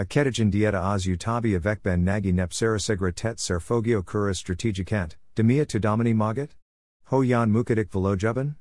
[0.00, 5.78] A ketogen dieta az utabi avec ben nagi nepsarasegra tet serfogio kura strategicant, demia to
[5.78, 6.52] domini magat?
[7.08, 8.54] Ho yan mukadik velojubin?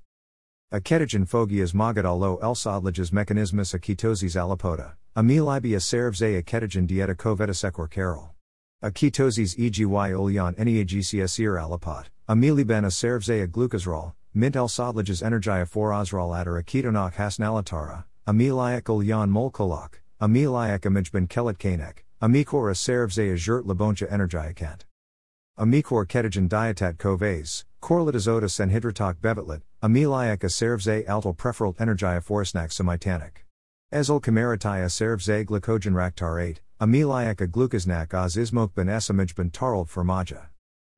[0.73, 6.85] A ketogen fogias magat allo elsodlages mechanismus a ketosis alipoda, a milibia serves a ketogen
[6.85, 8.35] dieta covetasecor carol.
[8.81, 15.65] A ketosis egi olion neagcsir alipot, a miliben a serves a glucosrol, mint elsodlages energia
[15.65, 22.03] for osrol atter a ketonok hasnalitara, a miliac olion molkolok, a miliac imagben kelet kanek,
[22.19, 24.81] a mikor a serves a jurt laboncha energiacant.
[25.55, 31.33] A mikor ketogen dietat coves, corlitizotus and hydrotok bevetlet, a miliac a serves a altal
[31.33, 33.45] preferalt energia forasnak semitanic.
[33.93, 39.33] Ezel kameratai serves a glycogen raktar 8, a miliac a glucosnak az ismok ben esamij
[39.35, 40.49] ben tarald formaja.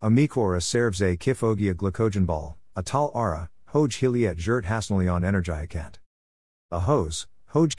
[0.01, 5.23] A mikor a serves a kifogia glycogen ball, a tal ara, hoj hiliet jurt hasnalion
[5.23, 5.99] energiacant.
[6.71, 7.75] A hose, hoj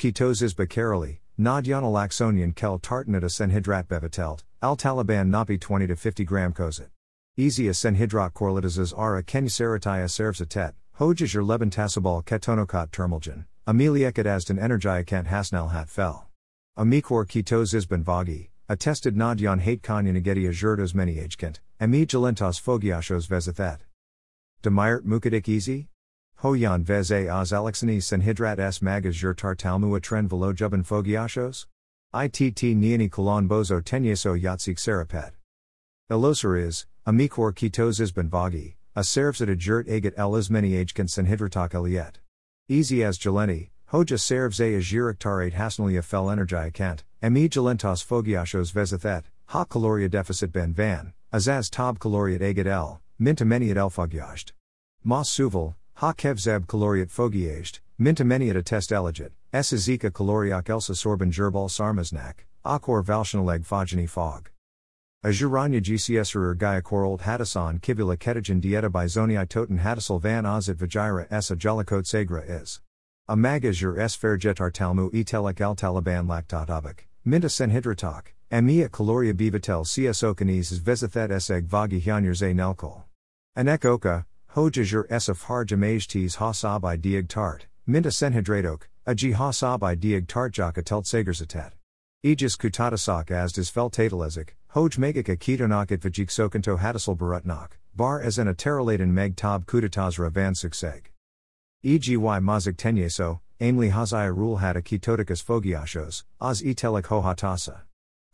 [0.55, 6.89] bakarali, nadyan alaxonian kel tartanata senhydrat bevetelt, al taliban napi 20 to 50 gram kozit.
[7.36, 13.47] Easy a senhydrat corlitazes ara kenyserataya serves a tet, hoj your leben tasabal ketonokat termalgen,
[13.67, 16.28] amelieket asden energiacant hasnal hat fel.
[16.77, 23.78] Amikor ketos isben vagi, attested nadyan hate kanyanageti ajurdos many agekant, ami gelentos fogiashos vezathet.
[24.62, 25.89] Demyert mukadik easy?
[26.43, 28.81] Hoyan veze az alexani senhydrat s
[29.37, 31.67] tartalmu a tren velojubin fogiashos?
[32.12, 35.35] ITT niani kolon bozo tenyeso yatsik serapet.
[36.11, 41.09] Elosar is, amikor ketos isben vagi, a serves at a jurt agat el ismeni agekant
[41.09, 42.17] senhydratok eliet.
[42.69, 49.65] Easy as geleni, Hoja serves a ajiriktarate hasnalia fel energiacant, me gelentos fogiashos vezathet, ha
[49.65, 54.51] caloria deficit ben van, azaz tab caloriat agat el, mintameniat elfogiasht.
[55.05, 61.69] Mas suval, ha kevzeb caloriat fogiasht, mintameniat attest elegit, s azika caloriac elsa sorban gerbal
[61.69, 64.51] sarmaznak, akor valshanaleg fogeny fog.
[65.25, 71.51] Ajuranya GCSR Gaiakorold Hadasan Kivula Ketogen Dieta Bizoni Toten Hadasal Van Ozit Vajira S.
[71.51, 72.81] Ajalikot Segra is.
[73.29, 80.81] A magazur s ferjetar talmu etelek al taliban lactotabak, minta senhidratok, amia caloria bivatel csokanes
[80.81, 83.05] vezathet eseg vagi hyanyers a nelkol.
[83.57, 83.85] Anek
[84.55, 89.96] hojajur s of har jamajtes hasab i diag tart, minta senhydradok, a ji hasab i
[89.96, 91.73] diag tart jaka telt sagersatet.
[92.24, 98.39] Aegis kutatasak as des feltatalezik, hoj megika ketonak at vajik sokanto hadasal barutnak, bar as
[98.39, 101.11] an ateraladen meg tab kutatazra van sukseg.
[101.84, 107.80] EGY mazik tenyeso, aimli hazaya rule had a ketoticus fogiashos, az etelik hohatasa.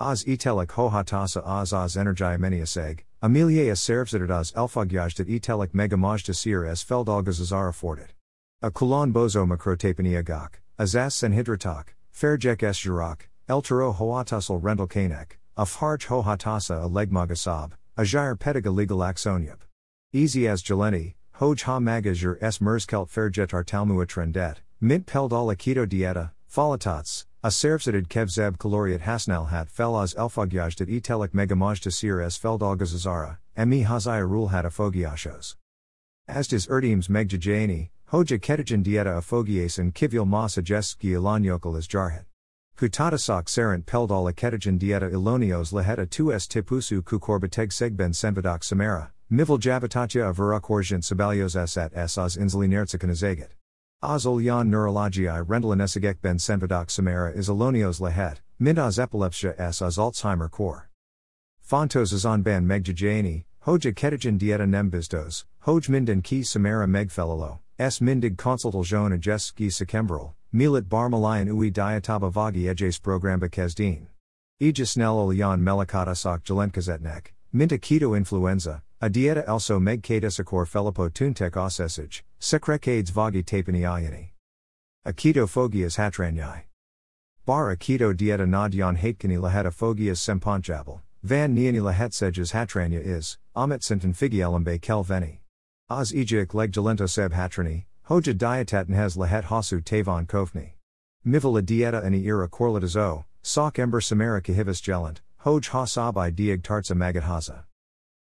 [0.01, 6.83] Az etelik hohatasa az az energia meniaseg, amelia servsitat az elfogyajtat etelik megamajta sir es
[6.83, 8.15] feldalgazazara fortit.
[8.63, 15.65] A kulon bozo macrotapania gok, azas senhidratok, fairjek es jurak, eltero hoatasal rental kanek, a
[15.65, 19.59] farj hohatasa a legmagasab, a jair pediga legal axonyab.
[20.13, 26.33] Easy as geleni, Hoj ha magazur s merskelt ferjetar talmua trendet, mint peldal keto dieta,
[26.49, 33.85] falatats, a servsidid kevzeb kaloriat hasnal hat felaz elfogyajdat etelik megamajta sir s feldalgazazara, mi
[33.85, 35.55] hazaya rule hat afogiashos.
[36.29, 42.25] Asdes erdims megjajani, hoja ketogen dieta afogiasin kivil ma suggeski ilanyokal is jarhet.
[42.77, 50.33] Kutatasak serent peldal ketogen dieta ilonios laheta 2s tipusu kukorbeteg segben senvadak samara, Mivel Javitatya
[50.33, 53.58] avurakorjant sabalios sat esas insulinertsikanazagat.
[54.01, 60.49] Azol yan neurologiae rendalinesiget ben senvadak samara is alonios lahet, mindas epilepsia s as Alzheimer
[60.49, 60.89] core.
[61.69, 68.37] Fontos azon ban megjajani, hoja ketogen dieta nembistos, hoj minden ki samara megfelalo, s mindig
[68.37, 74.07] consultal jon ajes ski sekembral, milit barmalayan ui diataba vagi ejes programba kezdin.
[74.63, 81.57] Ejisnel olyan melikata sok jelenkazetnek, minta keto influenza, a dieta also meg akor felipo tuntek
[81.57, 84.31] osesage, secrecades vagi tapani ayani.
[85.05, 86.63] A keto phogias hatranyai.
[87.45, 93.83] Bar a keto dieta nadyan hatkani laheta phogias semponchabal, van niani lahetseges hatranya is, amit
[93.83, 95.41] sinton figielambe kel veni.
[95.91, 96.73] Oz ejik leg
[97.09, 100.73] seb hatrani, hoja has lahet hasu tavon kofni.
[101.27, 107.25] Mivala dieta ani ira korlitazo, sok ember samara kahivas gelent, hoj hasabai diag tartsa magat
[107.25, 107.65] haza.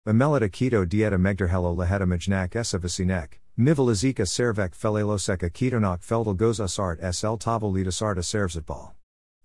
[0.07, 8.23] Emelita keto dieta megderhelo lehetamajnak esavasinek, mivilizika servek feleloseka ketonak feldalgoza sart sl tavalita sarta
[8.23, 8.93] servsatbal.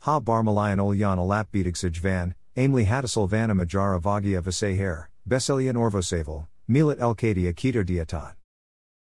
[0.01, 6.99] Ha barmalayan olyan alap bedigsij van, aimli hadasal vana majara vagia visaher, beselian orvosaval, milit
[6.99, 8.35] elkadia keto dietat.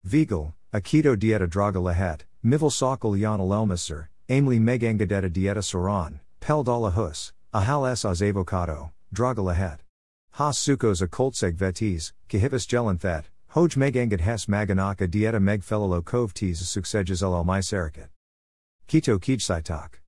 [0.05, 3.39] Vigal, a keto dieta draga lehet, mivil sakal yan
[4.29, 9.79] aimli megangadeta dieta soran, Peldala hus, ahal s az avocado, dragalahet.
[10.31, 13.25] Has sukos a koltseg vetis, kahivas gelanthet,
[13.55, 18.09] hoj megangat hes maganaka dieta meg felilo kov tes suxeges al mysericat.
[18.85, 20.01] Keto kijsaitak.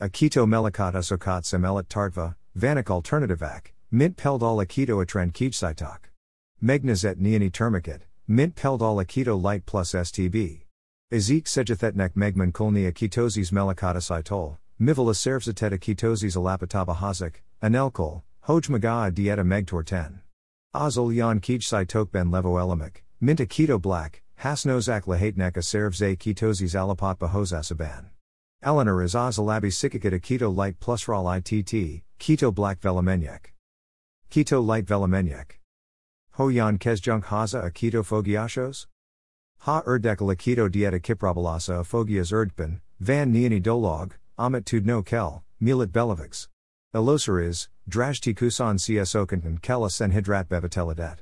[0.00, 6.10] A keto melikat usokat semelit tartva, vanik alternativac, mint peldal peldala keto atran kijsaitak.
[6.60, 10.64] Megnazet neani termicate, mint peldala keto light plus STB.
[11.12, 19.44] Ezeek sejethetnek megman kulnia ketoses melikatasitol, mivala servzeteta ketoses alapataba hazik, anelkol, hoj magaa dieta
[19.44, 20.22] megtor 10.
[20.74, 27.18] Azol yan kijsai tokben levo elamic, minta keto black, hasnozak lahatnek a servze ketoses alapot
[27.18, 28.06] bahosasaban.
[28.62, 33.52] Eleanor is Ozalabi Sikikata Keto Light Plus Ral ITT, Keto Black Velamenyek.
[34.30, 35.58] Keto Light Velamenyek.
[36.38, 38.86] Hoyan Kesjunk Haza a Keto Fogiashos?
[39.58, 45.88] Ha Erdekala Keto Dieta Kiprabalasa a Fogias Erdpen, Van Niani Dolog, Amit Tudno Kel, Milit
[45.88, 46.48] Belovics.
[46.94, 51.20] Elosar is, Drashti Kusan CSO Kella Senhidrat Bevateladet.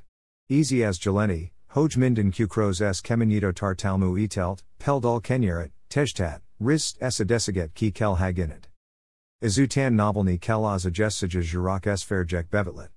[0.49, 6.41] Easy as Jeleni, Hoj Minden Kukros S Kemenito Tartalmu Etelt, Peldal Kenyeret, Tejtat.
[6.59, 8.65] Rist esadesiget ki kel haginit.
[9.41, 12.89] Izutan novelni kel azajessages jurak esferjek bevetlet.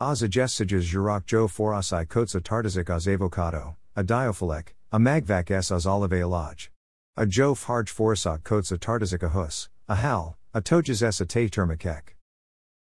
[0.00, 6.22] Azajessages jurak jo forasai kotsa tartazik az avocado, a diofilek, a magvak s az olive
[6.22, 6.68] alaj.
[7.16, 11.46] A jo farj forsak kotsa tartazik a hus, a hal, a tojas s a te
[11.46, 12.16] termikek.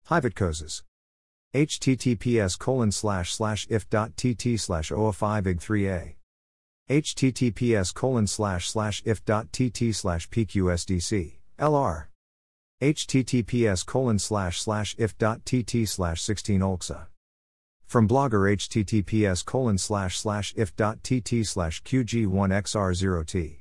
[0.10, 0.82] Hivit kozes.
[1.54, 6.16] https colon slash slash if.tt slash 005 ig 3a
[6.90, 12.08] https colon slash slash if.tt slash pqsdc lr
[12.82, 17.06] https colon slash slash if.tt slash 16 olxa
[17.86, 23.60] from blogger https colon slash slash if.tt slash qg1xr0t